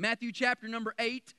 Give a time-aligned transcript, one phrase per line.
[0.00, 1.34] Matthew chapter number 8.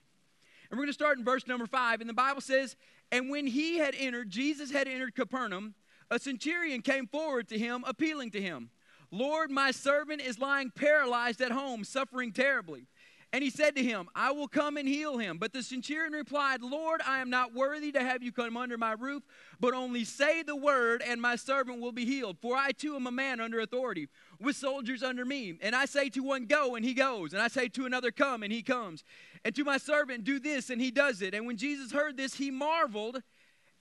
[0.69, 1.99] And we're going to start in verse number 5.
[1.99, 2.75] And the Bible says,
[3.11, 5.73] And when he had entered, Jesus had entered Capernaum,
[6.11, 8.69] a centurion came forward to him, appealing to him,
[9.09, 12.85] Lord, my servant is lying paralyzed at home, suffering terribly.
[13.33, 15.37] And he said to him, I will come and heal him.
[15.37, 18.91] But the centurion replied, Lord, I am not worthy to have you come under my
[18.91, 19.23] roof,
[19.59, 22.37] but only say the word, and my servant will be healed.
[22.41, 24.09] For I too am a man under authority,
[24.41, 25.57] with soldiers under me.
[25.61, 27.33] And I say to one, Go, and he goes.
[27.33, 29.03] And I say to another, Come, and he comes.
[29.45, 31.33] And to my servant, Do this, and he does it.
[31.33, 33.21] And when Jesus heard this, he marveled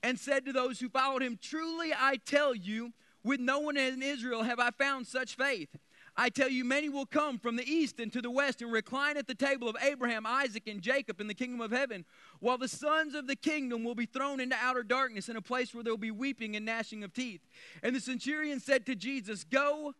[0.02, 2.92] and said to those who followed him, Truly I tell you,
[3.22, 5.68] with no one in Israel have I found such faith.
[6.16, 9.16] I tell you, many will come from the east and to the west and recline
[9.16, 12.04] at the table of Abraham, Isaac, and Jacob in the kingdom of heaven,
[12.40, 15.72] while the sons of the kingdom will be thrown into outer darkness in a place
[15.72, 17.40] where there will be weeping and gnashing of teeth.
[17.82, 19.94] And the centurion said to Jesus, Go,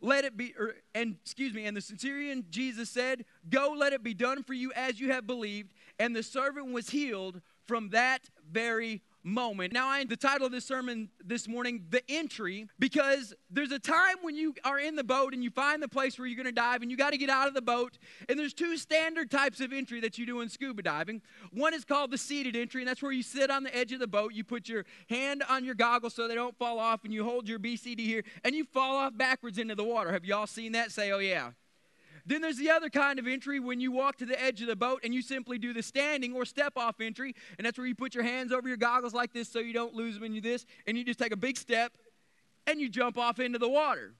[0.00, 4.02] let it be, or, and excuse me, and the centurion Jesus said, Go, let it
[4.02, 5.72] be done for you as you have believed.
[5.98, 9.72] And the servant was healed from that very moment.
[9.72, 14.16] Now, I the title of this sermon this morning, The Entry, because there's a time
[14.22, 16.52] when you are in the boat and you find the place where you're going to
[16.52, 17.98] dive and you got to get out of the boat.
[18.28, 21.22] And there's two standard types of entry that you do in scuba diving.
[21.52, 24.00] One is called the seated entry, and that's where you sit on the edge of
[24.00, 27.12] the boat, you put your hand on your goggles so they don't fall off, and
[27.12, 30.12] you hold your BCD here, and you fall off backwards into the water.
[30.12, 30.92] Have y'all seen that?
[30.92, 31.50] Say, oh, yeah.
[32.26, 34.76] Then there's the other kind of entry when you walk to the edge of the
[34.76, 37.34] boat and you simply do the standing or step off entry.
[37.58, 39.94] And that's where you put your hands over your goggles like this so you don't
[39.94, 40.64] lose them in you this.
[40.86, 41.92] And you just take a big step
[42.66, 44.14] and you jump off into the water.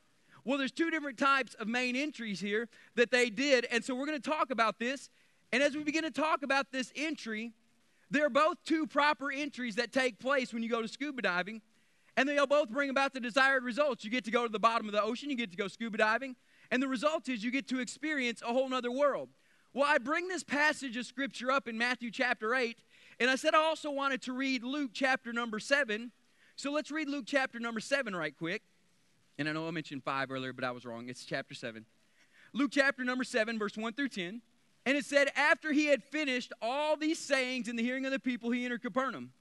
[0.45, 3.67] Well, there's two different types of main entries here that they did.
[3.71, 5.09] And so we're going to talk about this.
[5.53, 7.53] And as we begin to talk about this entry,
[8.11, 11.63] they're both two proper entries that take place when you go to scuba diving.
[12.17, 14.05] And they'll both bring about the desired results.
[14.05, 15.97] You get to go to the bottom of the ocean, you get to go scuba
[15.97, 16.37] diving,
[16.71, 19.29] and the result is you get to experience a whole nother world.
[19.73, 22.79] Well, I bring this passage of scripture up in Matthew chapter 8,
[23.19, 26.13] and I said I also wanted to read Luke chapter number 7.
[26.57, 28.63] So let's read Luke chapter number 7 right quick.
[29.39, 31.09] And I know I mentioned 5 earlier, but I was wrong.
[31.09, 31.85] It's chapter 7.
[32.53, 34.41] Luke chapter number 7, verse 1 through 10.
[34.87, 38.21] And it said, After he had finished all these sayings in the hearing of the
[38.21, 39.33] people, he entered Capernaum.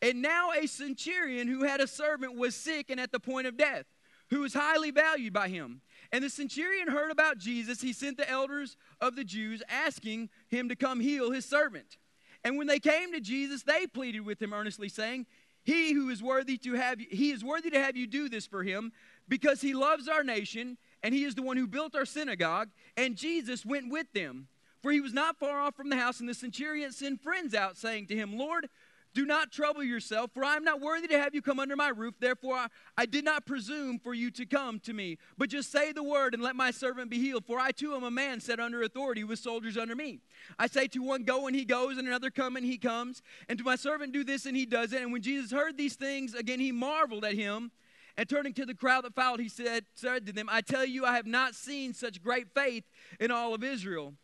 [0.00, 3.56] And now a centurion who had a servant was sick and at the point of
[3.56, 3.86] death,
[4.30, 5.80] who was highly valued by him.
[6.14, 7.80] And the centurion heard about Jesus.
[7.80, 11.96] He sent the elders of the Jews asking him to come heal his servant.
[12.44, 15.26] And when they came to Jesus, they pleaded with him earnestly, saying,
[15.64, 18.46] He who is worthy to have you, he is worthy to have you do this
[18.46, 18.92] for him,
[19.26, 22.68] because he loves our nation, and he is the one who built our synagogue.
[22.96, 24.46] And Jesus went with them.
[24.82, 27.76] For he was not far off from the house, and the centurion sent friends out,
[27.76, 28.68] saying to him, Lord,
[29.14, 31.88] do not trouble yourself, for I am not worthy to have you come under my
[31.88, 32.14] roof.
[32.18, 32.66] Therefore, I,
[32.98, 35.18] I, did not presume for you to come to me.
[35.38, 37.44] But just say the word and let my servant be healed.
[37.46, 40.18] For I too am a man set under authority with soldiers under me.
[40.58, 43.22] I say to one, Go, and he goes, and another, Come, and he comes.
[43.48, 45.00] And to my servant, Do this, and he does it.
[45.00, 47.70] And when Jesus heard these things, again he marveled at him.
[48.16, 51.04] And turning to the crowd that followed, he said, said to them, I tell you,
[51.04, 52.84] I have not seen such great faith
[53.18, 54.14] in all of Israel.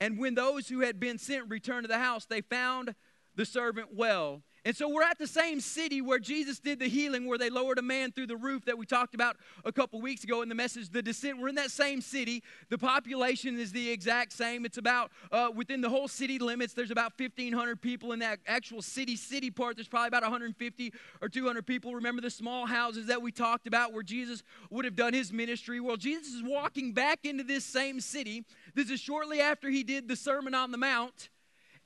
[0.00, 2.94] And when those who had been sent returned to the house, they found
[3.38, 4.42] the servant well.
[4.64, 7.78] And so we're at the same city where Jesus did the healing, where they lowered
[7.78, 10.56] a man through the roof that we talked about a couple weeks ago in the
[10.56, 11.38] message, The Descent.
[11.38, 12.42] We're in that same city.
[12.68, 14.66] The population is the exact same.
[14.66, 18.82] It's about, uh, within the whole city limits, there's about 1,500 people in that actual
[18.82, 19.76] city, city part.
[19.76, 21.94] There's probably about 150 or 200 people.
[21.94, 25.78] Remember the small houses that we talked about where Jesus would have done his ministry?
[25.78, 28.44] Well, Jesus is walking back into this same city.
[28.74, 31.28] This is shortly after he did the Sermon on the Mount.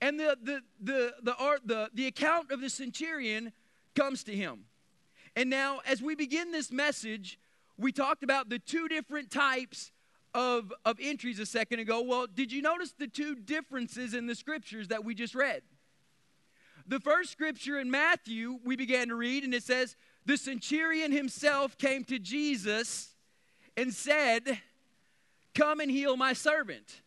[0.02, 3.52] And the, the, the, the, art, the, the account of the centurion
[3.94, 4.64] comes to him.
[5.36, 7.38] And now, as we begin this message,
[7.78, 9.92] we talked about the two different types
[10.34, 12.02] of, of entries a second ago.
[12.02, 15.62] Well, did you notice the two differences in the scriptures that we just read?
[16.88, 19.94] The first scripture in Matthew, we began to read, and it says,
[20.26, 23.14] The centurion himself came to Jesus
[23.76, 24.58] and said,
[25.54, 27.02] Come and heal my servant.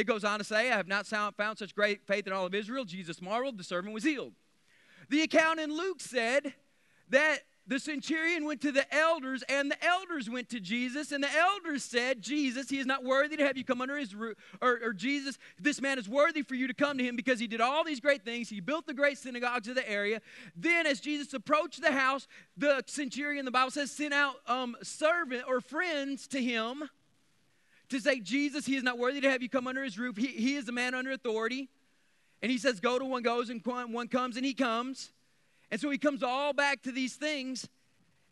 [0.00, 2.54] It goes on to say, I have not found such great faith in all of
[2.54, 2.86] Israel.
[2.86, 4.32] Jesus marveled, the servant was healed.
[5.10, 6.54] The account in Luke said
[7.10, 11.30] that the centurion went to the elders, and the elders went to Jesus, and the
[11.36, 14.80] elders said, Jesus, he is not worthy to have you come under his roof, or,
[14.82, 17.60] or, Jesus, this man is worthy for you to come to him because he did
[17.60, 18.48] all these great things.
[18.48, 20.22] He built the great synagogues of the area.
[20.56, 22.26] Then, as Jesus approached the house,
[22.56, 26.88] the centurion, the Bible says, sent out um, servant or friends to him
[27.90, 30.16] to say, Jesus, he is not worthy to have you come under his roof.
[30.16, 31.68] He, he is a man under authority.
[32.42, 35.12] And he says, Go to one goes, and one comes, and he comes.
[35.70, 37.68] And so he comes all back to these things.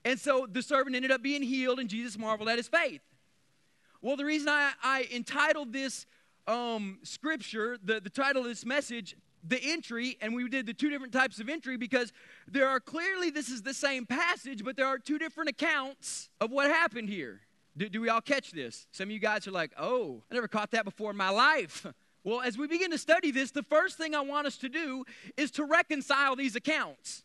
[0.05, 3.03] And so the servant ended up being healed, and Jesus marveled at his faith.
[4.01, 6.07] Well, the reason I, I entitled this
[6.47, 9.17] um, scripture, the, the title of this message,
[9.47, 12.13] the entry, and we did the two different types of entry because
[12.47, 16.51] there are clearly, this is the same passage, but there are two different accounts of
[16.51, 17.41] what happened here.
[17.79, 18.89] Do, do we all catch this?
[18.91, 21.87] Some of you guys are like, oh, I never caught that before in my life.
[22.25, 25.05] Well, as we begin to study this, the first thing I want us to do
[25.39, 27.23] is to reconcile these accounts.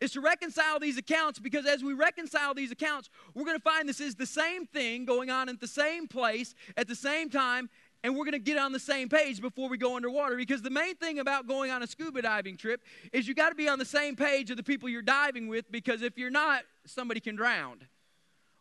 [0.00, 3.88] Is to reconcile these accounts because as we reconcile these accounts, we're going to find
[3.88, 7.70] this is the same thing going on at the same place at the same time,
[8.02, 10.36] and we're going to get on the same page before we go underwater.
[10.36, 12.82] Because the main thing about going on a scuba diving trip
[13.12, 15.70] is you got to be on the same page of the people you're diving with
[15.70, 17.78] because if you're not, somebody can drown.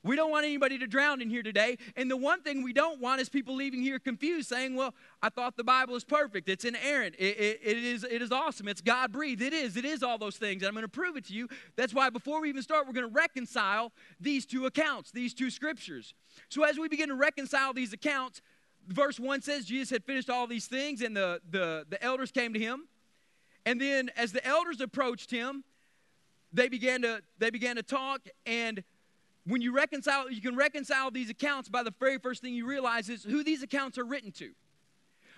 [0.04, 1.78] We don't want anybody to drown in here today.
[1.96, 5.30] And the one thing we don't want is people leaving here confused, saying, Well, I
[5.30, 6.50] thought the Bible is perfect.
[6.50, 7.16] It's inerrant.
[7.20, 8.68] It, it, it, is, it is awesome.
[8.68, 9.42] It's God breathed.
[9.42, 9.78] It is.
[9.78, 10.64] It is all those things.
[10.64, 11.48] And I'm going to prove it to you.
[11.76, 15.52] That's why before we even start, we're going to reconcile these two accounts, these two
[15.52, 16.16] scriptures.
[16.50, 18.42] So as we begin to reconcile these accounts,
[18.88, 22.54] verse 1 says Jesus had finished all these things, and the, the, the elders came
[22.54, 22.88] to him.
[23.68, 25.64] And then as the elders approached him,
[26.52, 28.84] they began to, they began to talk and
[29.46, 33.10] when you reconcile, you can reconcile these accounts by the very first thing you realize
[33.10, 34.52] is who these accounts are written to.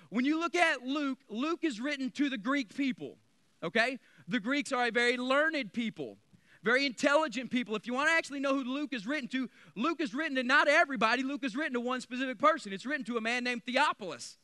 [0.09, 3.17] When you look at Luke, Luke is written to the Greek people,
[3.63, 3.97] okay?
[4.27, 6.17] The Greeks are a very learned people,
[6.63, 7.75] very intelligent people.
[7.75, 10.43] If you want to actually know who Luke is written to, Luke is written to
[10.43, 12.73] not everybody, Luke is written to one specific person.
[12.73, 14.37] It's written to a man named Theophilus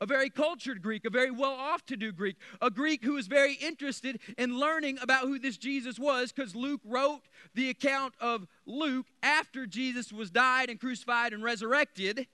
[0.00, 3.26] a very cultured Greek, a very well off to do Greek, a Greek who was
[3.26, 7.22] very interested in learning about who this Jesus was because Luke wrote
[7.54, 12.26] the account of Luke after Jesus was died and crucified and resurrected.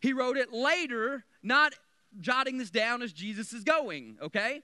[0.00, 1.74] He wrote it later, not
[2.20, 4.62] jotting this down as Jesus is going, okay?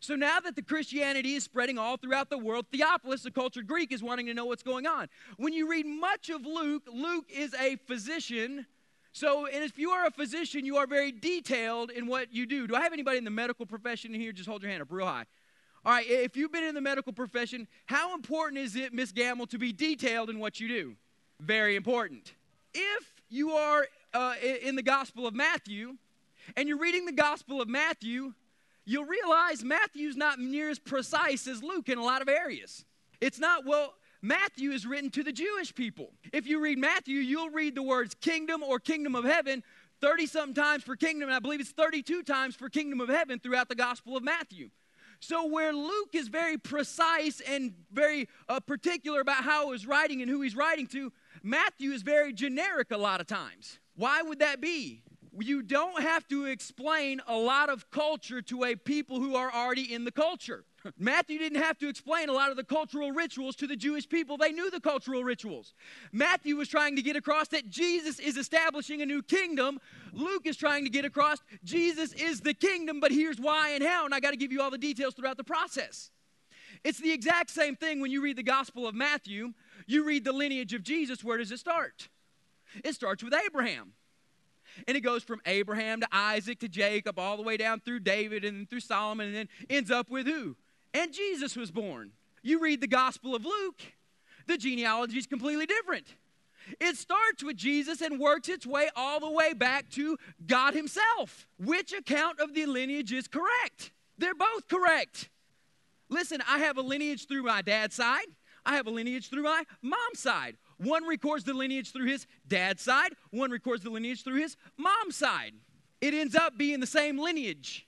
[0.00, 3.92] So now that the Christianity is spreading all throughout the world, Theophilus, a cultured Greek,
[3.92, 5.08] is wanting to know what's going on.
[5.36, 8.66] When you read much of Luke, Luke is a physician
[9.12, 12.66] so, and if you are a physician, you are very detailed in what you do.
[12.66, 14.32] Do I have anybody in the medical profession here?
[14.32, 15.24] Just hold your hand up real high.
[15.84, 19.46] All right, if you've been in the medical profession, how important is it, Miss Gamble,
[19.46, 20.94] to be detailed in what you do?
[21.40, 22.34] Very important.
[22.74, 25.96] If you are uh, in the Gospel of Matthew
[26.56, 28.34] and you're reading the Gospel of Matthew,
[28.84, 32.84] you'll realize Matthew's not near as precise as Luke in a lot of areas.
[33.20, 36.12] It's not, well, Matthew is written to the Jewish people.
[36.32, 39.62] If you read Matthew, you'll read the words kingdom or kingdom of heaven
[40.00, 43.38] 30 something times for kingdom, and I believe it's 32 times for kingdom of heaven
[43.38, 44.70] throughout the Gospel of Matthew.
[45.20, 50.30] So, where Luke is very precise and very uh, particular about how he's writing and
[50.30, 51.12] who he's writing to,
[51.42, 53.78] Matthew is very generic a lot of times.
[53.96, 55.02] Why would that be?
[55.38, 59.92] You don't have to explain a lot of culture to a people who are already
[59.92, 60.64] in the culture.
[60.98, 64.36] Matthew didn't have to explain a lot of the cultural rituals to the Jewish people.
[64.36, 65.74] They knew the cultural rituals.
[66.12, 69.80] Matthew was trying to get across that Jesus is establishing a new kingdom.
[70.12, 74.04] Luke is trying to get across Jesus is the kingdom, but here's why and how.
[74.04, 76.10] And I got to give you all the details throughout the process.
[76.82, 79.52] It's the exact same thing when you read the Gospel of Matthew.
[79.86, 81.22] You read the lineage of Jesus.
[81.22, 82.08] Where does it start?
[82.84, 83.92] It starts with Abraham.
[84.86, 88.44] And it goes from Abraham to Isaac to Jacob, all the way down through David
[88.44, 90.56] and through Solomon, and then ends up with who?
[90.94, 92.12] And Jesus was born.
[92.42, 93.80] You read the Gospel of Luke,
[94.46, 96.06] the genealogy is completely different.
[96.78, 100.16] It starts with Jesus and works its way all the way back to
[100.46, 101.46] God Himself.
[101.58, 103.92] Which account of the lineage is correct?
[104.18, 105.30] They're both correct.
[106.08, 108.26] Listen, I have a lineage through my dad's side,
[108.66, 110.56] I have a lineage through my mom's side.
[110.76, 115.16] One records the lineage through his dad's side, one records the lineage through his mom's
[115.16, 115.52] side.
[116.00, 117.86] It ends up being the same lineage,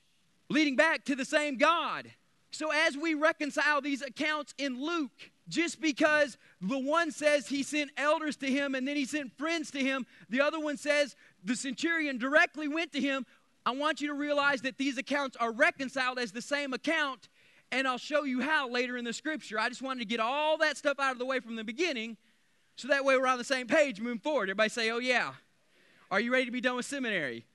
[0.49, 2.11] leading back to the same God.
[2.53, 7.89] So, as we reconcile these accounts in Luke, just because the one says he sent
[7.97, 11.55] elders to him and then he sent friends to him, the other one says the
[11.55, 13.25] centurion directly went to him,
[13.65, 17.27] I want you to realize that these accounts are reconciled as the same account,
[17.71, 19.59] and I'll show you how later in the scripture.
[19.59, 22.17] I just wanted to get all that stuff out of the way from the beginning
[22.75, 24.43] so that way we're on the same page moving forward.
[24.49, 25.33] Everybody say, Oh, yeah.
[26.11, 27.45] Are you ready to be done with seminary?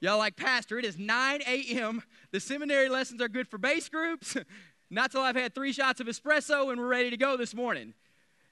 [0.00, 2.02] Y'all like, Pastor, it is 9 a.m.
[2.30, 4.36] The seminary lessons are good for base groups.
[4.90, 7.94] Not till I've had three shots of espresso and we're ready to go this morning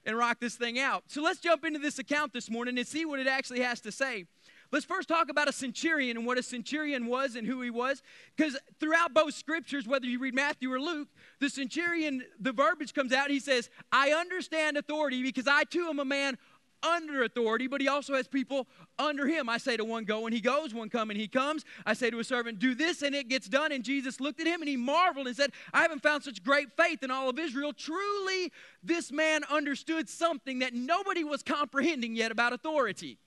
[0.04, 1.04] and rock this thing out.
[1.06, 3.92] So let's jump into this account this morning and see what it actually has to
[3.92, 4.26] say.
[4.72, 8.02] Let's first talk about a centurion and what a centurion was and who he was.
[8.36, 13.12] Because throughout both scriptures, whether you read Matthew or Luke, the centurion, the verbiage comes
[13.12, 13.30] out.
[13.30, 16.38] He says, I understand authority because I too am a man
[16.82, 18.66] under authority, but he also has people
[18.98, 19.48] under him.
[19.48, 21.64] I say to one, go, and he goes, one, come, and he comes.
[21.84, 23.72] I say to a servant, do this, and it gets done.
[23.72, 26.72] And Jesus looked at him and he marveled and said, I haven't found such great
[26.76, 27.72] faith in all of Israel.
[27.72, 28.52] Truly,
[28.82, 33.18] this man understood something that nobody was comprehending yet about authority.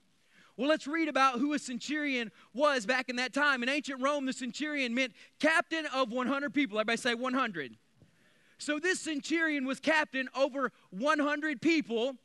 [0.58, 3.64] Well, let's read about who a centurion was back in that time.
[3.64, 6.78] In ancient Rome, the centurion meant captain of 100 people.
[6.78, 7.78] Everybody say 100.
[8.58, 12.18] So this centurion was captain over 100 people.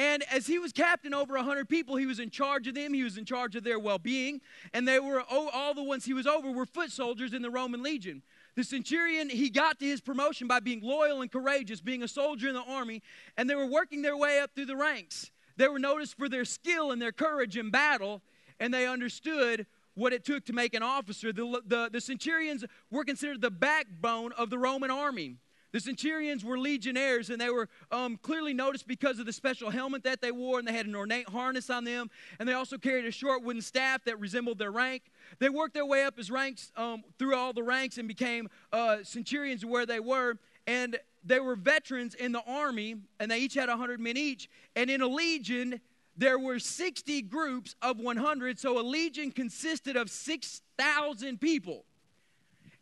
[0.00, 2.94] And as he was captain over 100 people, he was in charge of them.
[2.94, 4.40] He was in charge of their well being.
[4.72, 7.50] And they were, oh, all the ones he was over were foot soldiers in the
[7.50, 8.22] Roman legion.
[8.54, 12.48] The centurion, he got to his promotion by being loyal and courageous, being a soldier
[12.48, 13.02] in the army,
[13.36, 15.30] and they were working their way up through the ranks.
[15.58, 18.22] They were noticed for their skill and their courage in battle,
[18.58, 21.30] and they understood what it took to make an officer.
[21.30, 25.36] The, the, the centurions were considered the backbone of the Roman army.
[25.72, 30.02] The centurions were legionnaires, and they were um, clearly noticed because of the special helmet
[30.04, 33.04] that they wore, and they had an ornate harness on them, and they also carried
[33.04, 35.02] a short wooden staff that resembled their rank.
[35.38, 38.98] They worked their way up as ranks um, through all the ranks and became uh,
[39.02, 43.68] centurions where they were, and they were veterans in the army, and they each had
[43.68, 44.48] 100 men each.
[44.74, 45.80] And in a legion,
[46.16, 51.84] there were 60 groups of 100, so a legion consisted of 6,000 people.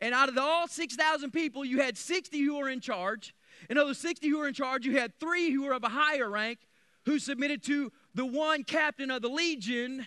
[0.00, 3.34] And out of the, all 6,000 people, you had 60 who were in charge.
[3.68, 5.88] And of the 60 who were in charge, you had three who were of a
[5.88, 6.58] higher rank
[7.04, 10.06] who submitted to the one captain of the legion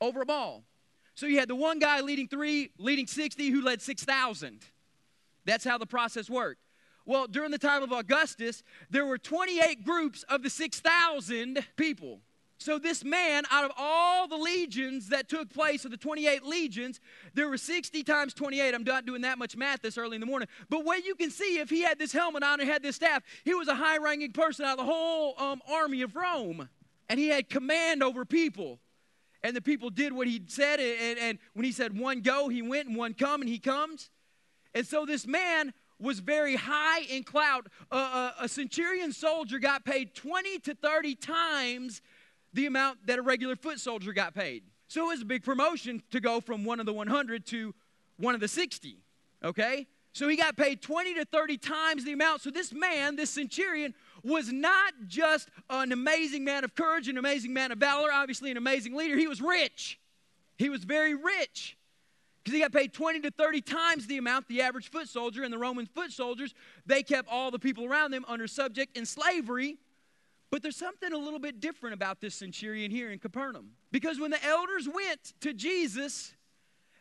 [0.00, 0.64] over them all.
[1.14, 4.60] So you had the one guy leading three, leading 60, who led 6,000.
[5.44, 6.60] That's how the process worked.
[7.04, 12.20] Well, during the time of Augustus, there were 28 groups of the 6,000 people.
[12.62, 17.00] So, this man, out of all the legions that took place of the 28 legions,
[17.34, 18.72] there were 60 times 28.
[18.74, 20.48] I'm not doing that much math this early in the morning.
[20.68, 23.24] But what you can see, if he had this helmet on and had this staff,
[23.44, 26.68] he was a high ranking person out of the whole um, army of Rome.
[27.08, 28.78] And he had command over people.
[29.42, 30.78] And the people did what he said.
[30.78, 34.08] And, and when he said one go, he went, and one come, and he comes.
[34.72, 37.66] And so, this man was very high in clout.
[37.90, 42.02] Uh, uh, a centurion soldier got paid 20 to 30 times
[42.52, 44.62] the amount that a regular foot soldier got paid.
[44.88, 47.74] So it was a big promotion to go from one of the 100 to
[48.18, 48.98] one of the 60.
[49.42, 49.86] Okay?
[50.12, 52.42] So he got paid 20 to 30 times the amount.
[52.42, 57.54] So this man, this centurion, was not just an amazing man of courage, an amazing
[57.54, 59.16] man of valor, obviously an amazing leader.
[59.16, 59.98] He was rich.
[60.58, 61.78] He was very rich
[62.42, 65.52] because he got paid 20 to 30 times the amount the average foot soldier and
[65.52, 66.54] the Roman foot soldiers,
[66.84, 69.76] they kept all the people around them under subject in slavery.
[70.52, 73.70] But there's something a little bit different about this centurion here in Capernaum.
[73.90, 76.34] Because when the elders went to Jesus,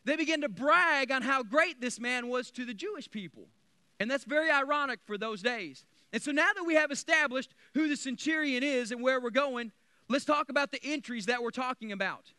[0.05, 3.49] they began to brag on how great this man was to the Jewish people.
[3.99, 5.83] And that's very ironic for those days.
[6.13, 9.73] And so now that we have established who the centurion is and where we're going,
[10.07, 12.31] let's talk about the entries that we're talking about.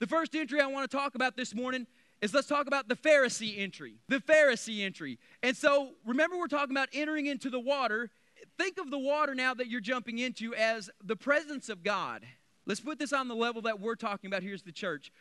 [0.00, 1.86] The first entry I want to talk about this morning
[2.20, 3.94] is let's talk about the Pharisee entry.
[4.08, 5.18] The Pharisee entry.
[5.42, 8.10] And so remember, we're talking about entering into the water.
[8.58, 12.24] Think of the water now that you're jumping into as the presence of God.
[12.66, 14.42] Let's put this on the level that we're talking about.
[14.42, 15.12] Here's the church.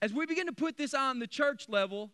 [0.00, 2.10] As we begin to put this on the church level,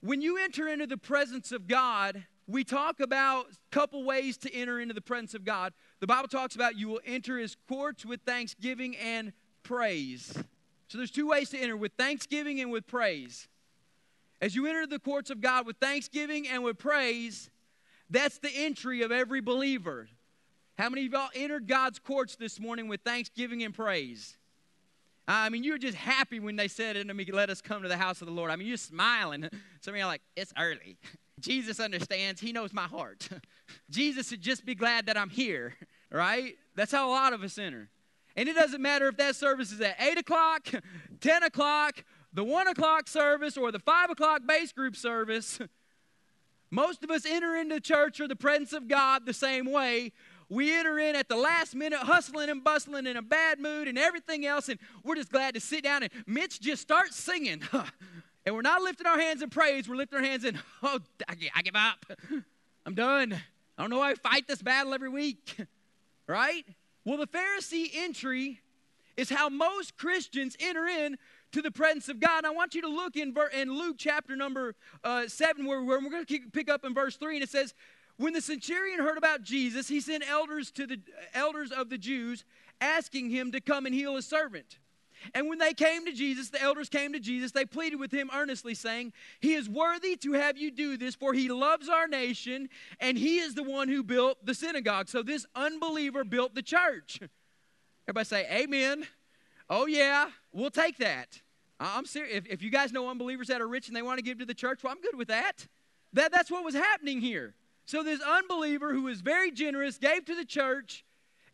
[0.00, 4.52] when you enter into the presence of God, we talk about a couple ways to
[4.52, 5.72] enter into the presence of God.
[6.00, 10.34] The Bible talks about you will enter his courts with thanksgiving and praise.
[10.88, 13.46] So there's two ways to enter with thanksgiving and with praise.
[14.40, 17.50] As you enter the courts of God with thanksgiving and with praise,
[18.10, 20.08] that's the entry of every believer.
[20.76, 24.36] How many of y'all entered God's courts this morning with thanksgiving and praise?
[25.28, 27.88] I mean, you were just happy when they said to me, let us come to
[27.88, 28.50] the house of the Lord.
[28.50, 29.48] I mean, you're smiling.
[29.80, 30.98] Some of you are like, it's early.
[31.40, 32.40] Jesus understands.
[32.40, 33.28] He knows my heart.
[33.90, 35.74] Jesus should just be glad that I'm here,
[36.10, 36.56] right?
[36.74, 37.88] That's how a lot of us enter.
[38.36, 40.68] And it doesn't matter if that service is at 8 o'clock,
[41.20, 45.60] 10 o'clock, the 1 o'clock service, or the 5 o'clock base group service.
[46.70, 50.12] Most of us enter into church or the presence of God the same way.
[50.48, 53.96] We enter in at the last minute, hustling and bustling in a bad mood and
[53.96, 56.02] everything else, and we're just glad to sit down.
[56.02, 57.62] And Mitch just starts singing.
[58.46, 60.98] And we're not lifting our hands in praise, we're lifting our hands in, oh,
[61.28, 62.06] I give up.
[62.86, 63.34] I'm done.
[63.76, 65.56] I don't know why I fight this battle every week.
[66.26, 66.64] right?
[67.04, 68.60] Well, the Pharisee entry
[69.16, 71.18] is how most Christians enter in
[71.52, 72.44] to the presence of God.
[72.44, 76.10] I want you to look in, in Luke chapter number uh, 7, where, where we're
[76.10, 77.74] going to pick up in verse 3, and it says,
[78.16, 81.00] When the centurion heard about Jesus, he sent elders to the
[81.34, 82.44] elders of the Jews,
[82.80, 84.78] asking him to come and heal his servant.
[85.34, 88.30] And when they came to Jesus, the elders came to Jesus, they pleaded with him
[88.34, 92.68] earnestly, saying, He is worthy to have you do this, for he loves our nation,
[93.00, 95.08] and he is the one who built the synagogue.
[95.08, 97.20] So this unbeliever built the church.
[98.08, 99.06] Everybody say, Amen.
[99.70, 101.40] Oh, yeah, we'll take that.
[101.78, 102.36] I'm serious.
[102.36, 104.44] If, if you guys know unbelievers that are rich and they want to give to
[104.44, 105.66] the church, well, I'm good with that.
[106.12, 106.32] that.
[106.32, 107.54] That's what was happening here.
[107.86, 111.04] So this unbeliever who was very generous gave to the church,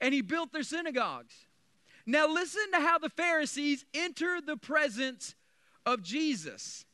[0.00, 1.35] and he built their synagogues.
[2.06, 5.35] Now, listen to how the Pharisees enter the presence
[5.85, 6.85] of Jesus.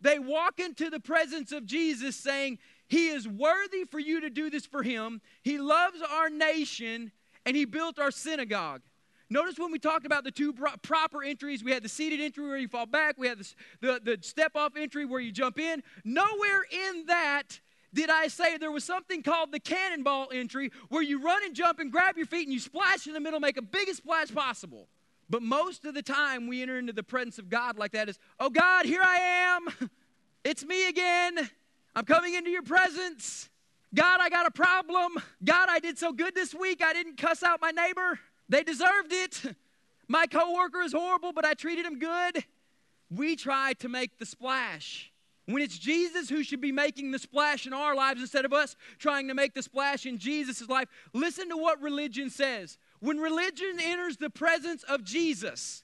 [0.00, 4.48] They walk into the presence of Jesus saying, He is worthy for you to do
[4.50, 5.20] this for Him.
[5.42, 7.12] He loves our nation,
[7.44, 8.82] and He built our synagogue.
[9.32, 12.58] Notice when we talked about the two proper entries, we had the seated entry where
[12.58, 15.82] you fall back, we had the, the, the step off entry where you jump in.
[16.04, 17.58] Nowhere in that
[17.94, 21.78] did I say there was something called the cannonball entry where you run and jump
[21.78, 24.88] and grab your feet and you splash in the middle, make a biggest splash possible.
[25.30, 28.18] But most of the time we enter into the presence of God like that is,
[28.38, 29.90] oh God, here I am.
[30.44, 31.38] It's me again.
[31.94, 33.48] I'm coming into your presence.
[33.94, 35.12] God, I got a problem.
[35.44, 36.82] God, I did so good this week.
[36.82, 38.18] I didn't cuss out my neighbor.
[38.52, 39.42] They deserved it.
[40.08, 42.44] My coworker is horrible, but I treated him good.
[43.10, 45.10] We try to make the splash
[45.46, 48.76] when it's Jesus who should be making the splash in our lives instead of us
[48.98, 52.78] trying to make the splash in Jesus' life, listen to what religion says.
[53.00, 55.82] When religion enters the presence of Jesus,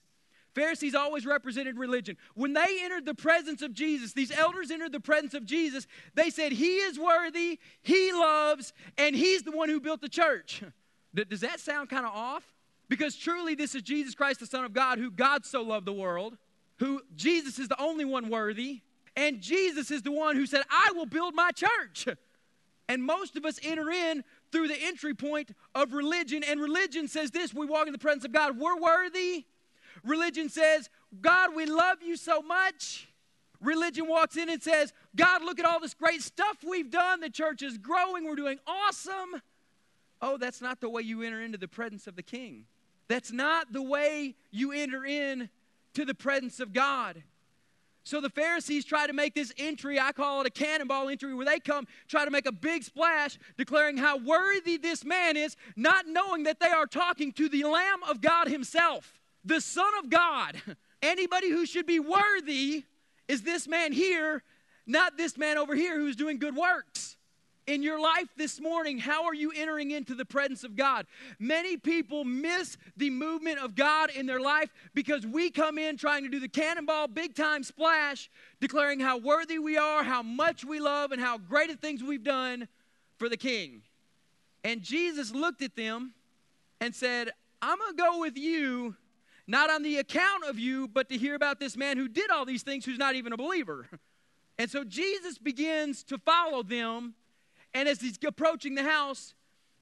[0.54, 2.16] Pharisees always represented religion.
[2.34, 6.30] When they entered the presence of Jesus, these elders entered the presence of Jesus, they
[6.30, 10.62] said, He is worthy, He loves, and He's the one who built the church.
[11.14, 12.44] Does that sound kind of off?
[12.88, 15.92] Because truly, this is Jesus Christ, the Son of God, who God so loved the
[15.92, 16.38] world,
[16.78, 18.80] who Jesus is the only one worthy.
[19.16, 22.06] And Jesus is the one who said, I will build my church.
[22.88, 26.42] And most of us enter in through the entry point of religion.
[26.42, 29.44] And religion says this we walk in the presence of God, we're worthy.
[30.04, 30.88] Religion says,
[31.20, 33.08] God, we love you so much.
[33.60, 37.20] Religion walks in and says, God, look at all this great stuff we've done.
[37.20, 38.24] The church is growing.
[38.24, 39.42] We're doing awesome.
[40.22, 42.66] Oh, that's not the way you enter into the presence of the king.
[43.08, 45.48] That's not the way you enter in
[45.94, 47.22] to the presence of God.
[48.04, 51.44] So the Pharisees try to make this entry, I call it a cannonball entry, where
[51.44, 56.06] they come, try to make a big splash, declaring how worthy this man is, not
[56.06, 60.56] knowing that they are talking to the Lamb of God Himself, the Son of God.
[61.02, 62.84] Anybody who should be worthy
[63.28, 64.42] is this man here,
[64.86, 67.17] not this man over here who's doing good works
[67.68, 71.06] in your life this morning, how are you entering into the presence of God?
[71.38, 76.22] Many people miss the movement of God in their life because we come in trying
[76.22, 80.80] to do the cannonball big time splash, declaring how worthy we are, how much we
[80.80, 82.68] love, and how great of things we've done
[83.18, 83.82] for the King.
[84.64, 86.14] And Jesus looked at them
[86.80, 88.96] and said, I'm going to go with you,
[89.46, 92.46] not on the account of you, but to hear about this man who did all
[92.46, 93.86] these things who's not even a believer.
[94.60, 97.14] And so Jesus begins to follow them
[97.74, 99.34] and as he's approaching the house,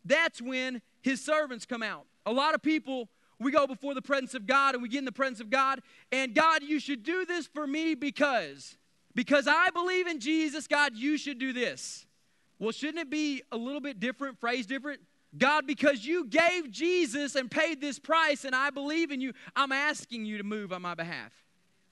[0.04, 2.06] that's when his servants come out.
[2.24, 5.04] A lot of people, we go before the presence of God and we get in
[5.04, 5.80] the presence of God,
[6.12, 8.76] and God, you should do this for me because,
[9.14, 12.06] because I believe in Jesus, God, you should do this.
[12.58, 15.00] Well, shouldn't it be a little bit different, phrase different?
[15.36, 19.72] God, because you gave Jesus and paid this price, and I believe in you, I'm
[19.72, 21.32] asking you to move on my behalf.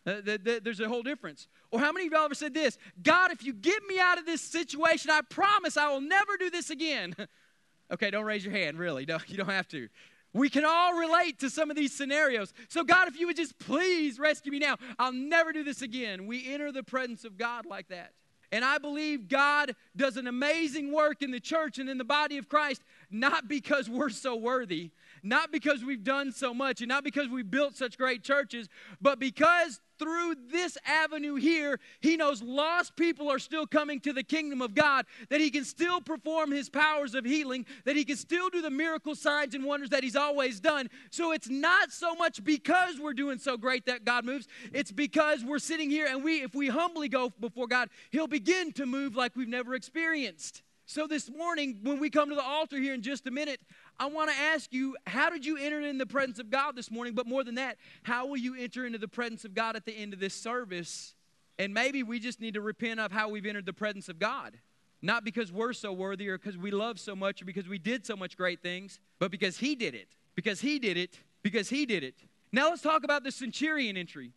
[0.07, 1.49] Uh, the, the, there's a whole difference.
[1.71, 2.77] Or how many of y'all ever said this?
[3.03, 6.51] God, if you get me out of this situation, I promise I will never do
[6.51, 7.15] this again.
[7.93, 9.07] okay, don't raise your hand, really.
[9.07, 9.89] No, you don't have to.
[10.35, 12.53] We can all relate to some of these scenarios.
[12.69, 16.27] So, God, if you would just please rescue me now, I'll never do this again.
[16.27, 18.11] We enter the presence of God like that.
[18.55, 22.39] And I believe God does an amazing work in the church and in the body
[22.39, 24.91] of Christ, not because we're so worthy,
[25.25, 28.69] not because we've done so much, and not because we've built such great churches,
[29.01, 34.23] but because through this avenue here, he knows lost people are still coming to the
[34.23, 38.17] kingdom of God, that he can still perform his powers of healing, that he can
[38.17, 40.91] still do the miracle signs and wonders that he's always done.
[41.11, 45.45] So it's not so much because we're doing so great that God moves, it's because
[45.45, 49.15] we're sitting here and we if we humbly go before God, he'll begin to move
[49.15, 50.64] like we've never experienced.
[50.87, 53.61] So this morning when we come to the altar here in just a minute,
[53.99, 56.91] I want to ask you, how did you enter in the presence of God this
[56.91, 57.15] morning?
[57.15, 59.93] But more than that, how will you enter into the presence of God at the
[59.93, 61.15] end of this service?
[61.59, 64.59] And maybe we just need to repent of how we've entered the presence of God.
[65.01, 68.05] Not because we're so worthy or because we love so much or because we did
[68.05, 70.09] so much great things, but because He did it.
[70.35, 71.19] Because He did it.
[71.43, 72.15] Because He did it.
[72.53, 74.33] Now let's talk about the centurion entry.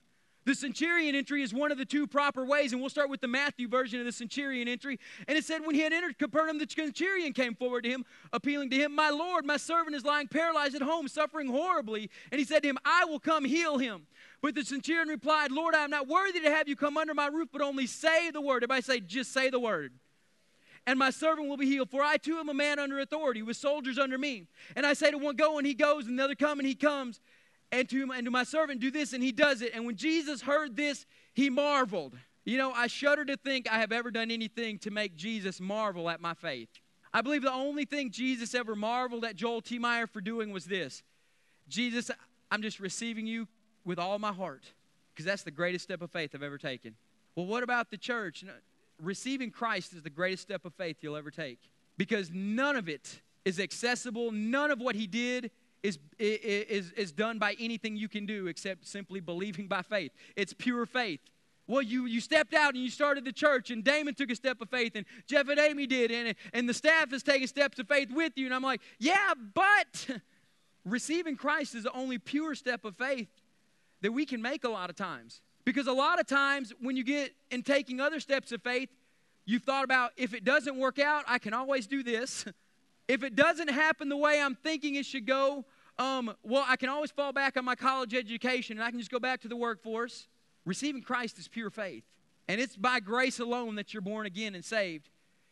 [0.48, 3.28] The centurion entry is one of the two proper ways, and we'll start with the
[3.28, 4.98] Matthew version of the centurion entry.
[5.28, 8.70] And it said, When he had entered Capernaum, the centurion came forward to him, appealing
[8.70, 12.10] to him, My Lord, my servant is lying paralyzed at home, suffering horribly.
[12.32, 14.08] And he said to him, I will come heal him.
[14.42, 17.28] But the centurion replied, Lord, I am not worthy to have you come under my
[17.28, 18.64] roof, but only say the word.
[18.64, 19.92] Everybody say, just say the word
[20.86, 21.92] and my servant will be healed.
[21.92, 24.46] For I too am a man under authority, with soldiers under me.
[24.74, 26.76] And I say to one, Go, and he goes, and the other, Come, and he
[26.76, 27.20] comes
[27.72, 29.72] and to, and to my servant, do this, and he does it.
[29.74, 32.14] And when Jesus heard this, he marveled.
[32.46, 36.10] You know, I shudder to think I have ever done anything to make Jesus marvel
[36.10, 36.70] at my faith.
[37.14, 39.80] I believe the only thing Jesus ever marveled at Joel T.
[39.80, 41.04] Meyer for doing was this
[41.68, 42.10] Jesus,
[42.50, 43.48] I'm just receiving you
[43.84, 44.64] with all my heart
[45.14, 46.96] because that's the greatest step of faith I've ever taken.
[47.36, 48.46] Well, what about the church?
[49.02, 51.60] Receiving Christ is the greatest step of faith you'll ever take
[51.98, 54.32] because none of it is accessible.
[54.32, 55.52] None of what he did
[55.84, 60.12] is, is, is done by anything you can do except simply believing by faith.
[60.36, 61.20] It's pure faith.
[61.68, 64.62] Well, you, you stepped out and you started the church, and Damon took a step
[64.62, 67.88] of faith, and Jeff and Amy did, and, and the staff is taking steps of
[67.88, 68.46] faith with you.
[68.46, 70.08] And I'm like, yeah, but
[70.86, 73.28] receiving Christ is the only pure step of faith
[74.02, 75.42] that we can make a lot of times.
[75.66, 78.88] Because a lot of times when you get in taking other steps of faith,
[79.46, 82.46] you've thought about if it doesn't work out, I can always do this.
[83.08, 85.65] if it doesn't happen the way I'm thinking it should go,
[86.00, 89.12] um, well, I can always fall back on my college education and I can just
[89.12, 90.28] go back to the workforce.
[90.65, 92.04] Receiving Christ is pure faith.
[92.48, 95.10] And it's by grace alone that you're born again and saved.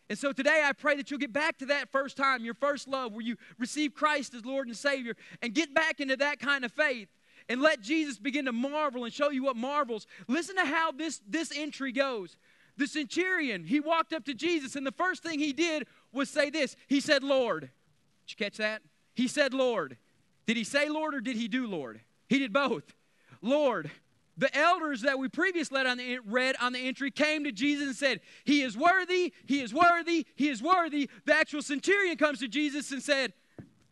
[0.10, 2.88] And so today I pray that you'll get back to that first time, your first
[2.88, 6.64] love, where you receive Christ as Lord and Savior, and get back into that kind
[6.64, 7.08] of faith.
[7.50, 10.08] And let Jesus begin to marvel and show you what marvels.
[10.28, 12.38] Listen to how this, this entry goes.
[12.78, 16.50] The centurion, he walked up to Jesus, and the first thing he did was say
[16.50, 17.62] this He said, Lord.
[17.62, 18.82] Did you catch that?
[19.14, 19.98] He said, Lord.
[20.46, 22.02] Did he say Lord or did he do Lord?
[22.28, 22.94] He did both.
[23.42, 23.90] Lord.
[24.38, 27.88] The elders that we previously read on, the, read on the entry came to Jesus
[27.88, 31.10] and said, He is worthy, He is worthy, He is worthy.
[31.26, 33.32] The actual centurion comes to Jesus and said,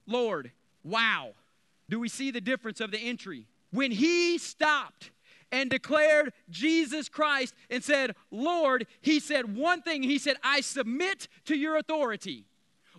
[0.06, 0.52] Lord,
[0.84, 1.32] wow.
[1.90, 3.48] Do we see the difference of the entry?
[3.72, 5.12] When he stopped
[5.54, 10.02] and declared Jesus Christ and said, Lord, he said one thing.
[10.02, 12.46] He said, I submit to your authority.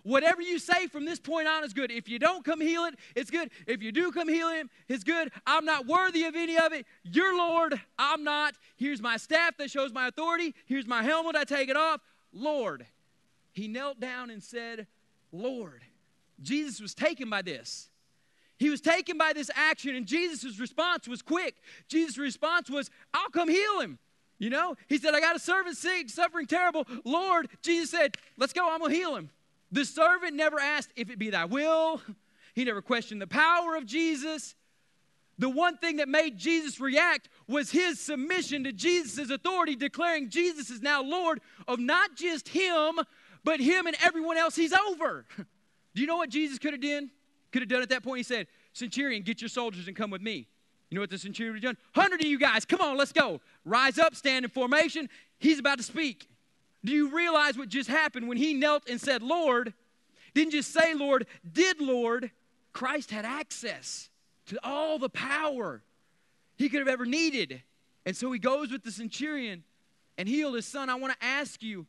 [0.03, 1.91] Whatever you say from this point on is good.
[1.91, 3.49] If you don't come heal it, it's good.
[3.67, 5.31] If you do come heal him, it's good.
[5.45, 6.85] I'm not worthy of any of it.
[7.03, 7.79] You're Lord.
[7.99, 8.55] I'm not.
[8.77, 10.55] Here's my staff that shows my authority.
[10.65, 11.35] Here's my helmet.
[11.35, 11.99] I take it off.
[12.31, 12.85] Lord.
[13.51, 14.87] He knelt down and said,
[15.33, 15.81] Lord.
[16.41, 17.89] Jesus was taken by this.
[18.57, 21.55] He was taken by this action, and Jesus' response was quick.
[21.87, 23.99] Jesus' response was, I'll come heal him.
[24.37, 26.85] You know, he said, I got a servant sick, suffering terrible.
[27.05, 29.29] Lord, Jesus said, Let's go, I'm gonna heal him.
[29.71, 32.01] The servant never asked if it be thy will,
[32.53, 34.55] he never questioned the power of Jesus.
[35.37, 40.69] The one thing that made Jesus react was his submission to Jesus' authority, declaring Jesus
[40.69, 43.01] is now Lord of not just him,
[43.43, 45.25] but him and everyone else he's over.
[45.37, 47.09] Do you know what Jesus could have done?
[47.55, 48.17] Could have done at that point.
[48.17, 50.45] He said, Centurion, get your soldiers and come with me.
[50.89, 51.83] You know what the centurion would have done?
[51.93, 53.39] Hundred of you guys, come on, let's go.
[53.63, 55.07] Rise up, stand in formation.
[55.39, 56.27] He's about to speak.
[56.83, 59.73] Do you realize what just happened when he knelt and said, Lord?
[60.33, 62.29] Didn't just say Lord, did Lord.
[62.73, 64.09] Christ had access
[64.47, 65.81] to all the power
[66.57, 67.61] he could have ever needed.
[68.05, 69.63] And so he goes with the centurion
[70.17, 70.89] and healed his son.
[70.89, 71.85] I want to ask you,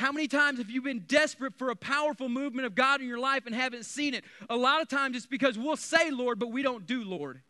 [0.00, 3.18] how many times have you been desperate for a powerful movement of God in your
[3.18, 4.24] life and haven't seen it?
[4.48, 7.42] A lot of times it's because we'll say Lord, but we don't do Lord.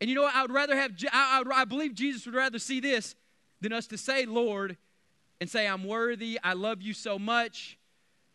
[0.00, 0.34] And you know what?
[0.34, 3.14] I would rather have, I, I, I believe Jesus would rather see this
[3.62, 4.76] than us to say Lord
[5.40, 7.78] and say, I'm worthy, I love you so much.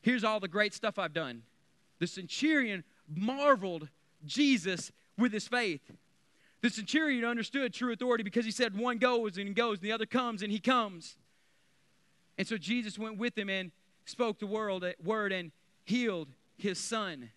[0.01, 1.43] Here's all the great stuff I've done.
[1.99, 3.87] The centurion marveled
[4.25, 5.91] Jesus with his faith.
[6.61, 10.07] The centurion understood true authority because he said, One goes and goes, and the other
[10.07, 11.17] comes and he comes.
[12.39, 13.69] And so Jesus went with him and
[14.05, 15.51] spoke the word, word and
[15.83, 17.29] healed his son.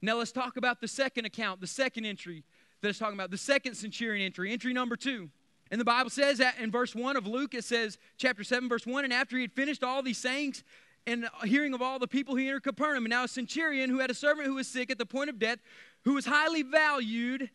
[0.00, 2.44] Now let's talk about the second account, the second entry
[2.80, 5.28] that it's talking about, the second centurion entry, entry number two.
[5.72, 8.86] And the Bible says that in verse 1 of Luke, it says, chapter 7, verse
[8.86, 10.62] 1, and after he had finished all these sayings,
[11.06, 13.04] and hearing of all the people, he entered Capernaum.
[13.04, 15.38] And now a centurion who had a servant who was sick at the point of
[15.38, 15.58] death,
[16.04, 17.50] who was highly valued,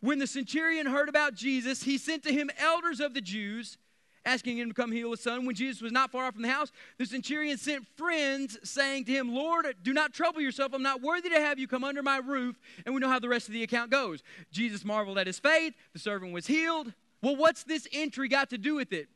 [0.00, 3.78] when the centurion heard about Jesus, he sent to him elders of the Jews
[4.26, 5.46] asking him to come heal his son.
[5.46, 9.12] When Jesus was not far off from the house, the centurion sent friends saying to
[9.12, 10.74] him, Lord, do not trouble yourself.
[10.74, 12.56] I'm not worthy to have you come under my roof.
[12.84, 14.22] And we know how the rest of the account goes.
[14.50, 15.72] Jesus marveled at his faith.
[15.94, 16.92] The servant was healed.
[17.22, 19.08] Well, what's this entry got to do with it?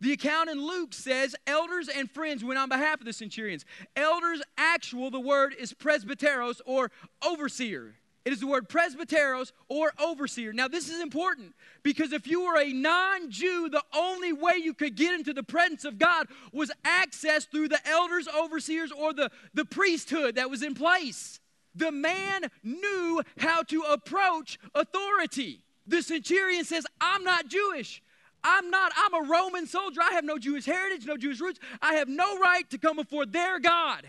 [0.00, 3.64] The account in Luke says elders and friends went on behalf of the centurions.
[3.94, 6.90] Elders, actual, the word is presbyteros or
[7.24, 7.94] overseer.
[8.26, 10.52] It is the word presbyteros or overseer.
[10.52, 14.74] Now, this is important because if you were a non Jew, the only way you
[14.74, 19.30] could get into the presence of God was access through the elders, overseers, or the,
[19.54, 21.38] the priesthood that was in place.
[21.76, 25.60] The man knew how to approach authority.
[25.86, 28.02] The centurion says, I'm not Jewish.
[28.42, 30.00] I'm not, I'm a Roman soldier.
[30.02, 31.60] I have no Jewish heritage, no Jewish roots.
[31.80, 34.04] I have no right to come before their God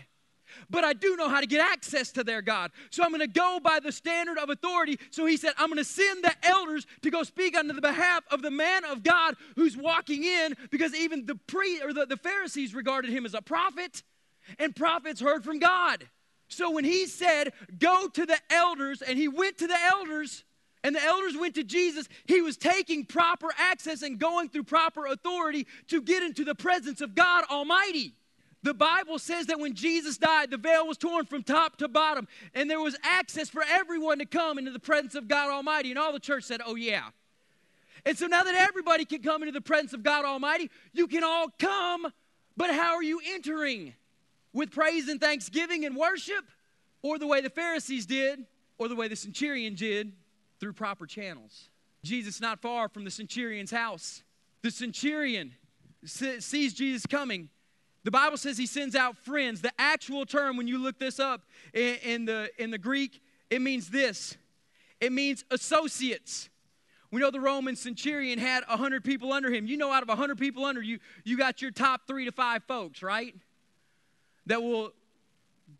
[0.70, 2.70] but I do know how to get access to their God.
[2.90, 4.98] So I'm going to go by the standard of authority.
[5.10, 8.24] So he said, I'm going to send the elders to go speak on the behalf
[8.30, 12.16] of the man of God who's walking in because even the pre or the, the
[12.16, 14.02] Pharisees regarded him as a prophet,
[14.58, 16.08] and prophets heard from God.
[16.48, 20.44] So when he said, Go to the elders, and he went to the elders,
[20.82, 25.06] and the elders went to Jesus, he was taking proper access and going through proper
[25.06, 28.14] authority to get into the presence of God Almighty.
[28.62, 32.26] The Bible says that when Jesus died, the veil was torn from top to bottom,
[32.54, 35.90] and there was access for everyone to come into the presence of God Almighty.
[35.90, 37.10] And all the church said, Oh, yeah.
[38.04, 41.22] And so now that everybody can come into the presence of God Almighty, you can
[41.24, 42.06] all come,
[42.56, 43.94] but how are you entering?
[44.52, 46.44] With praise and thanksgiving and worship?
[47.02, 48.44] Or the way the Pharisees did,
[48.76, 50.12] or the way the centurion did,
[50.58, 51.68] through proper channels.
[52.02, 54.22] Jesus not far from the centurion's house.
[54.62, 55.52] The centurion
[56.04, 57.50] sees Jesus coming.
[58.04, 59.60] The Bible says he sends out friends.
[59.60, 61.42] The actual term, when you look this up
[61.74, 64.36] in, in the, in the Greek, it means this
[65.00, 66.48] it means associates.
[67.10, 69.66] We know the Roman centurion had 100 people under him.
[69.66, 72.64] You know, out of 100 people under you, you got your top three to five
[72.64, 73.34] folks, right?
[74.46, 74.90] That will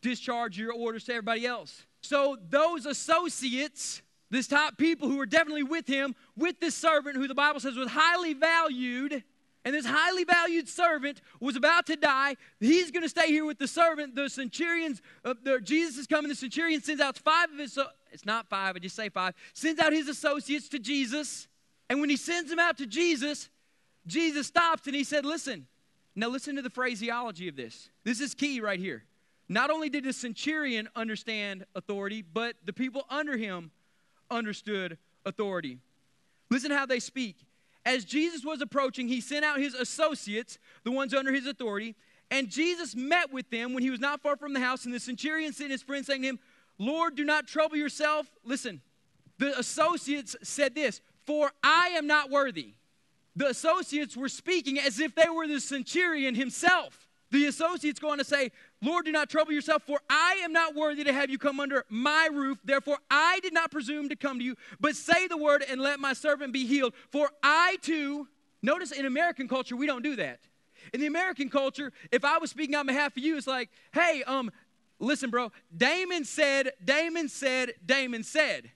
[0.00, 1.84] discharge your orders to everybody else.
[2.00, 7.28] So, those associates this top people who were definitely with him, with this servant who
[7.28, 9.24] the Bible says was highly valued.
[9.68, 12.36] And this highly valued servant was about to die.
[12.58, 14.14] He's going to stay here with the servant.
[14.14, 16.30] The centurions, uh, the, Jesus is coming.
[16.30, 19.34] The centurion sends out five of his, uh, it's not five, I just say five,
[19.52, 21.48] sends out his associates to Jesus.
[21.90, 23.50] And when he sends them out to Jesus,
[24.06, 25.66] Jesus stops and he said, Listen,
[26.16, 27.90] now listen to the phraseology of this.
[28.04, 29.04] This is key right here.
[29.50, 33.70] Not only did the centurion understand authority, but the people under him
[34.30, 35.76] understood authority.
[36.48, 37.36] Listen how they speak.
[37.88, 41.96] As Jesus was approaching, he sent out his associates, the ones under his authority,
[42.30, 44.84] and Jesus met with them when he was not far from the house.
[44.84, 46.38] And the centurion sent his friend, saying to him,
[46.78, 48.30] Lord, do not trouble yourself.
[48.44, 48.82] Listen,
[49.38, 52.74] the associates said this, For I am not worthy.
[53.34, 57.07] The associates were speaking as if they were the centurion himself.
[57.30, 58.50] The associates go on to say,
[58.82, 61.84] Lord, do not trouble yourself, for I am not worthy to have you come under
[61.90, 62.58] my roof.
[62.64, 66.00] Therefore, I did not presume to come to you, but say the word and let
[66.00, 66.94] my servant be healed.
[67.10, 68.28] For I too,
[68.62, 70.40] notice in American culture, we don't do that.
[70.94, 74.22] In the American culture, if I was speaking on behalf of you, it's like, hey,
[74.26, 74.50] um,
[74.98, 78.70] listen, bro, Damon said, Damon said, Damon said.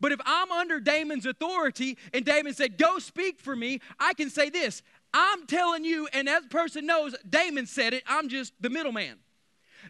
[0.00, 4.30] But if I'm under Damon's authority and Damon said, go speak for me, I can
[4.30, 8.70] say this I'm telling you, and that person knows, Damon said it, I'm just the
[8.70, 9.18] middleman.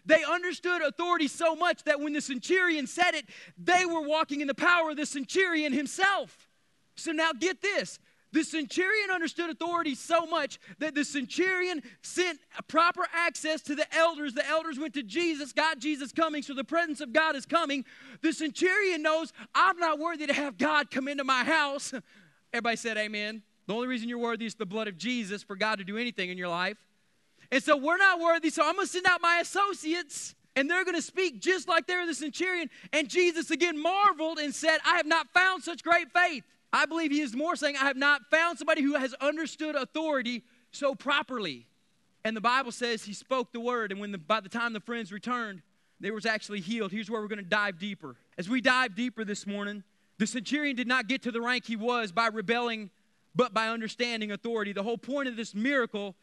[0.05, 3.25] They understood authority so much that when the centurion said it,
[3.57, 6.47] they were walking in the power of the centurion himself.
[6.95, 7.99] So now get this.
[8.31, 14.35] The centurion understood authority so much that the centurion sent proper access to the elders.
[14.35, 17.85] The elders went to Jesus, got Jesus coming, so the presence of God is coming.
[18.21, 21.91] The centurion knows I'm not worthy to have God come into my house.
[22.53, 23.41] Everybody said, Amen.
[23.69, 26.31] The only reason you're worthy is the blood of Jesus for God to do anything
[26.31, 26.77] in your life.
[27.51, 30.83] And so we're not worthy, so I'm going to send out my associates, and they're
[30.83, 32.71] going to speak just like they're the centurion.
[32.91, 36.43] And Jesus again marveled and said, I have not found such great faith.
[36.73, 40.41] I believe he is more saying, I have not found somebody who has understood authority
[40.71, 41.67] so properly.
[42.25, 44.79] And the Bible says he spoke the word, and when the, by the time the
[44.79, 45.61] friends returned,
[45.99, 46.91] they was actually healed.
[46.91, 48.15] Here's where we're going to dive deeper.
[48.35, 49.83] As we dive deeper this morning,
[50.17, 52.89] the centurion did not get to the rank he was by rebelling,
[53.39, 54.73] but by understanding authority.
[54.73, 56.13] The whole point of this miracle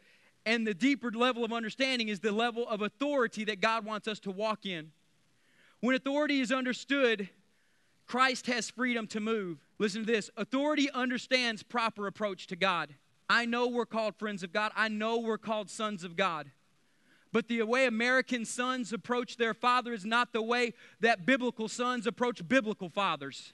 [0.45, 4.19] and the deeper level of understanding is the level of authority that God wants us
[4.19, 4.91] to walk in.
[5.79, 7.27] When authority is understood,
[8.05, 9.57] Christ has freedom to move.
[9.79, 12.93] Listen to this authority understands proper approach to God.
[13.27, 16.51] I know we're called friends of God, I know we're called sons of God.
[17.31, 22.05] But the way American sons approach their father is not the way that biblical sons
[22.05, 23.53] approach biblical fathers.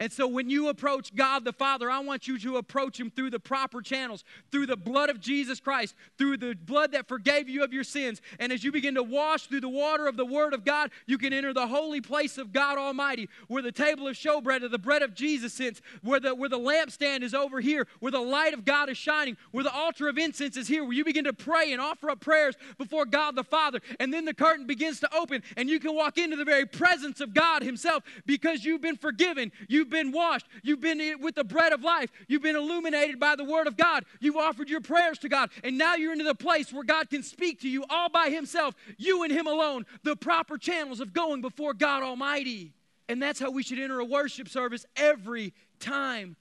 [0.00, 3.30] And so when you approach God the Father, I want you to approach Him through
[3.30, 7.62] the proper channels, through the blood of Jesus Christ, through the blood that forgave you
[7.62, 8.20] of your sins.
[8.40, 11.16] And as you begin to wash through the water of the Word of God, you
[11.16, 14.78] can enter the holy place of God Almighty, where the table of showbread or the
[14.78, 18.52] bread of Jesus sits, where the, where the lampstand is over here, where the light
[18.52, 21.32] of God is shining, where the altar of incense is here, where you begin to
[21.32, 23.80] pray and offer up prayers before God the Father.
[24.00, 27.20] And then the curtain begins to open, and you can walk into the very presence
[27.20, 29.52] of God Himself because you've been forgiven.
[29.68, 30.46] You You've been washed.
[30.62, 32.10] You've been with the bread of life.
[32.26, 34.06] You've been illuminated by the word of God.
[34.18, 35.50] You've offered your prayers to God.
[35.62, 38.74] And now you're into the place where God can speak to you all by Himself,
[38.96, 42.72] you and Him alone, the proper channels of going before God Almighty.
[43.10, 46.34] And that's how we should enter a worship service every time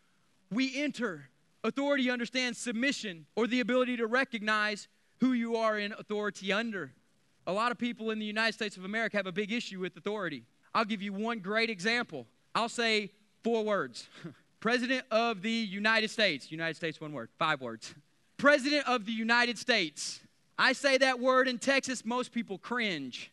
[0.49, 1.27] we enter.
[1.65, 4.87] Authority understands submission or the ability to recognize
[5.19, 6.93] who you are in authority under.
[7.45, 9.97] A lot of people in the United States of America have a big issue with
[9.97, 10.45] authority.
[10.73, 12.25] I'll give you one great example.
[12.55, 13.11] I'll say
[13.43, 14.07] Four words.
[14.59, 16.51] President of the United States.
[16.51, 17.29] United States, one word.
[17.37, 17.93] Five words.
[18.37, 20.21] President of the United States.
[20.57, 23.31] I say that word in Texas, most people cringe.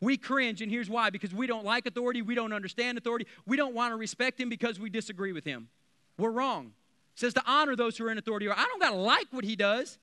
[0.00, 3.56] We cringe, and here's why because we don't like authority, we don't understand authority, we
[3.56, 5.68] don't want to respect him because we disagree with him.
[6.16, 6.72] We're wrong.
[7.14, 8.48] It says to honor those who are in authority.
[8.48, 9.98] I don't got to like what he does,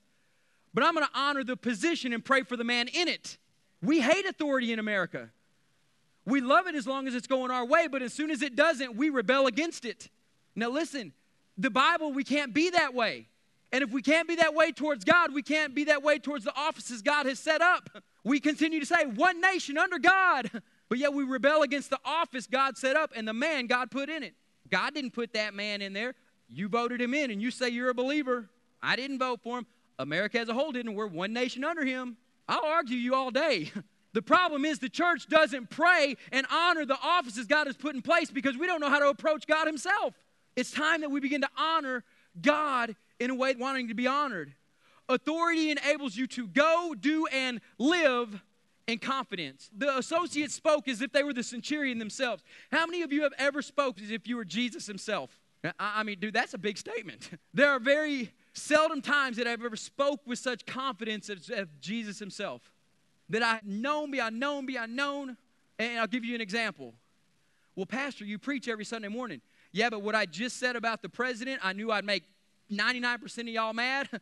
[0.72, 3.38] but I'm going to honor the position and pray for the man in it.
[3.82, 5.30] We hate authority in America.
[6.28, 8.54] We love it as long as it's going our way, but as soon as it
[8.54, 10.10] doesn't, we rebel against it.
[10.54, 11.14] Now, listen,
[11.56, 13.28] the Bible, we can't be that way.
[13.72, 16.44] And if we can't be that way towards God, we can't be that way towards
[16.44, 17.88] the offices God has set up.
[18.24, 20.50] We continue to say, one nation under God,
[20.90, 24.10] but yet we rebel against the office God set up and the man God put
[24.10, 24.34] in it.
[24.70, 26.14] God didn't put that man in there.
[26.50, 28.50] You voted him in and you say you're a believer.
[28.82, 29.66] I didn't vote for him.
[29.98, 30.94] America as a whole didn't.
[30.94, 32.18] We're one nation under him.
[32.46, 33.72] I'll argue you all day.
[34.12, 38.02] The problem is the church doesn't pray and honor the offices God has put in
[38.02, 40.14] place because we don't know how to approach God Himself.
[40.56, 42.04] It's time that we begin to honor
[42.40, 44.54] God in a way wanting to be honored.
[45.08, 48.42] Authority enables you to go, do, and live
[48.86, 49.70] in confidence.
[49.76, 52.42] The associates spoke as if they were the centurion themselves.
[52.72, 55.38] How many of you have ever spoke as if you were Jesus himself?
[55.78, 57.30] I mean, dude, that's a big statement.
[57.54, 62.18] There are very seldom times that I've ever spoke with such confidence as, as Jesus
[62.18, 62.70] himself
[63.30, 65.36] that I known known be I known.
[65.78, 66.94] And I'll give you an example.
[67.76, 69.40] Well, Pastor, you preach every Sunday morning.
[69.70, 72.24] Yeah, but what I just said about the president, I knew I'd make
[72.72, 74.08] 99% of y'all mad.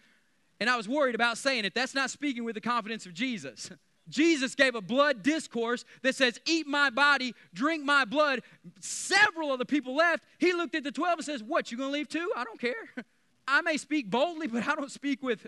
[0.58, 1.74] And I was worried about saying it.
[1.74, 3.70] That's not speaking with the confidence of Jesus.
[4.08, 8.40] Jesus gave a blood discourse that says, Eat my body, drink my blood.
[8.80, 10.24] Several of the people left.
[10.38, 12.32] He looked at the 12 and says, What, you gonna leave too?
[12.36, 12.74] I don't care.
[13.48, 15.46] I may speak boldly, but I don't speak with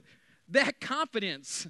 [0.51, 1.68] that confidence.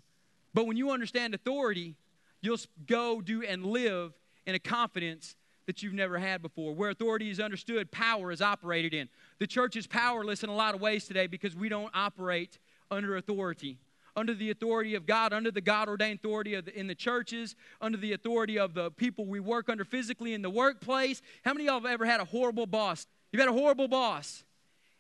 [0.59, 1.95] But when you understand authority,
[2.41, 4.13] you'll go, do, and live
[4.45, 6.75] in a confidence that you've never had before.
[6.75, 9.09] Where authority is understood, power is operated in.
[9.39, 12.59] The church is powerless in a lot of ways today because we don't operate
[12.91, 13.79] under authority.
[14.17, 17.97] Under the authority of God, under the God ordained authority the, in the churches, under
[17.97, 21.23] the authority of the people we work under physically in the workplace.
[21.45, 23.07] How many of y'all have ever had a horrible boss?
[23.31, 24.43] You've had a horrible boss.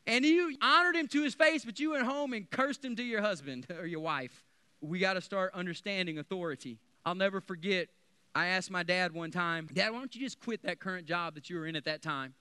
[0.07, 3.03] And you honored him to his face, but you went home and cursed him to
[3.03, 4.45] your husband or your wife
[4.81, 6.79] we got to start understanding authority.
[7.05, 7.89] I'll never forget,
[8.35, 11.35] I asked my dad one time, Dad, why don't you just quit that current job
[11.35, 12.35] that you were in at that time?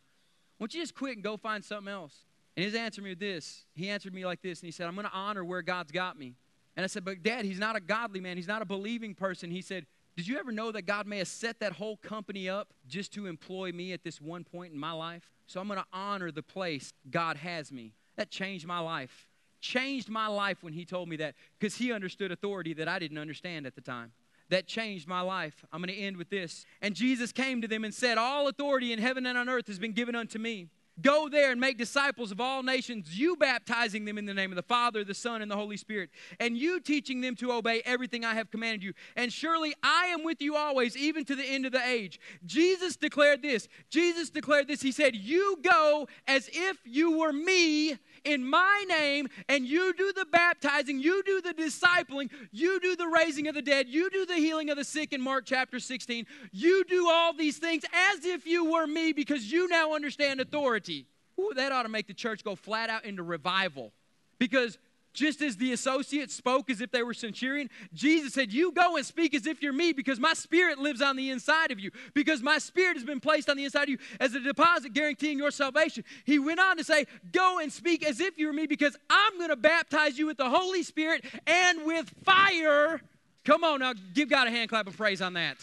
[0.58, 2.26] Why don't you just quit and go find something else?
[2.56, 3.65] And his answer me with this.
[3.76, 6.17] He answered me like this, and he said, I'm going to honor where God's got
[6.17, 6.36] me.
[6.76, 8.38] And I said, But dad, he's not a godly man.
[8.38, 9.52] He's not a believing person.
[9.52, 12.73] He said, Did you ever know that God may have set that whole company up
[12.88, 15.30] just to employ me at this one point in my life?
[15.45, 17.93] So I'm going to honor the place God has me.
[18.15, 19.27] That changed my life
[19.60, 23.17] changed my life when he told me that because he understood authority that I didn't
[23.17, 24.12] understand at the time.
[24.50, 25.65] That changed my life.
[25.74, 26.65] I'm going to end with this.
[26.82, 29.78] And Jesus came to them and said, All authority in heaven and on earth has
[29.78, 30.70] been given unto me.
[31.00, 34.56] Go there and make disciples of all nations, you baptizing them in the name of
[34.56, 38.26] the Father, the Son, and the Holy Spirit, and you teaching them to obey everything
[38.26, 38.93] I have commanded you.
[39.15, 42.20] And surely I am with you always, even to the end of the age.
[42.48, 43.67] Jesus declared this.
[43.91, 44.82] Jesus declared this.
[44.82, 50.14] He said, You go as if you were me in my name, and you do
[50.14, 54.26] the baptizing, you do the discipling, you do the raising of the dead, you do
[54.26, 56.26] the healing of the sick in Mark chapter 16.
[56.52, 61.08] You do all these things as if you were me because you now understand authority.
[61.40, 63.94] Ooh, that ought to make the church go flat out into revival.
[64.40, 64.78] Because
[65.18, 69.06] just as the associates spoke as if they were centurion, Jesus said, You go and
[69.06, 72.44] speak as if you're me because my spirit lives on the inside of you, because
[72.44, 75.50] my spirit has been placed on the inside of you as a deposit guaranteeing your
[75.50, 76.04] salvation.
[76.24, 79.50] He went on to say, Go and speak as if you're me because I'm going
[79.50, 83.02] to baptize you with the Holy Spirit and with fire.
[83.44, 85.58] Come on now, give God a hand clap of praise on that.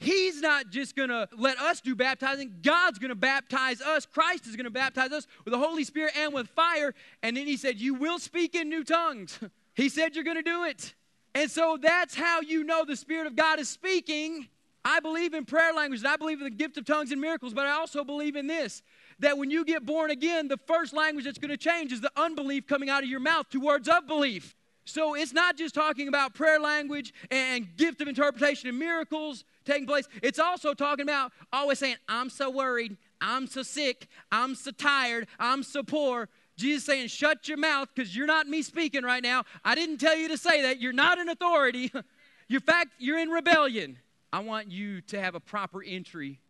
[0.00, 2.54] He's not just going to let us do baptizing.
[2.62, 4.06] God's going to baptize us.
[4.06, 6.94] Christ is going to baptize us with the Holy Spirit and with fire.
[7.22, 9.38] And then he said, You will speak in new tongues.
[9.72, 10.94] He said, You're going to do it.
[11.34, 14.48] And so that's how you know the Spirit of God is speaking.
[14.84, 17.54] I believe in prayer language, and I believe in the gift of tongues and miracles,
[17.54, 18.82] but I also believe in this
[19.20, 22.10] that when you get born again, the first language that's going to change is the
[22.16, 24.56] unbelief coming out of your mouth to words of belief.
[24.84, 29.86] So it's not just talking about prayer language and gift of interpretation and miracles taking
[29.86, 30.08] place.
[30.22, 35.28] It's also talking about always saying, I'm so worried, I'm so sick, I'm so tired,
[35.38, 36.28] I'm so poor.
[36.56, 39.44] Jesus saying, shut your mouth because you're not me speaking right now.
[39.64, 40.80] I didn't tell you to say that.
[40.80, 41.92] You're not in authority.
[42.50, 43.96] In fact, you're in rebellion.
[44.32, 46.40] I want you to have a proper entry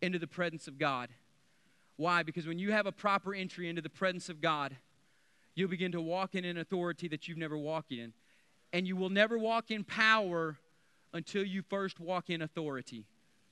[0.00, 1.08] into the presence of God.
[1.96, 2.22] Why?
[2.22, 4.76] Because when you have a proper entry into the presence of God,
[5.54, 8.12] you'll begin to walk in an authority that you've never walked in.
[8.72, 10.56] And you will never walk in power
[11.12, 13.04] until you first walk in authority.